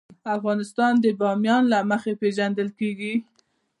[0.37, 3.13] افغانستان د بامیان له مخې پېژندل کېږي.